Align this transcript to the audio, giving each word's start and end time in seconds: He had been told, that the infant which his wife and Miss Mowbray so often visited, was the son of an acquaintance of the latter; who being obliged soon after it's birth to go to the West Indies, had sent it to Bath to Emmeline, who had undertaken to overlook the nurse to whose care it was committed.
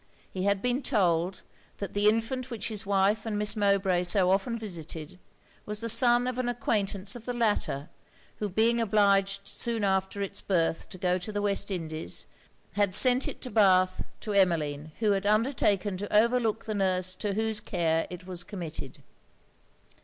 He 0.33 0.45
had 0.45 0.63
been 0.63 0.81
told, 0.81 1.43
that 1.77 1.93
the 1.93 2.09
infant 2.09 2.49
which 2.49 2.69
his 2.69 2.87
wife 2.87 3.23
and 3.23 3.37
Miss 3.37 3.55
Mowbray 3.55 4.03
so 4.03 4.31
often 4.31 4.57
visited, 4.57 5.19
was 5.67 5.79
the 5.79 5.89
son 5.89 6.25
of 6.25 6.39
an 6.39 6.49
acquaintance 6.49 7.15
of 7.15 7.25
the 7.25 7.33
latter; 7.35 7.87
who 8.37 8.49
being 8.49 8.81
obliged 8.81 9.41
soon 9.47 9.83
after 9.83 10.23
it's 10.23 10.41
birth 10.41 10.89
to 10.89 10.97
go 10.97 11.19
to 11.19 11.31
the 11.31 11.39
West 11.43 11.69
Indies, 11.69 12.25
had 12.73 12.95
sent 12.95 13.27
it 13.27 13.41
to 13.41 13.51
Bath 13.51 14.03
to 14.21 14.33
Emmeline, 14.33 14.91
who 15.01 15.11
had 15.11 15.27
undertaken 15.27 15.97
to 15.97 16.11
overlook 16.17 16.65
the 16.65 16.73
nurse 16.73 17.13
to 17.13 17.35
whose 17.35 17.59
care 17.59 18.07
it 18.09 18.25
was 18.25 18.43
committed. 18.43 19.03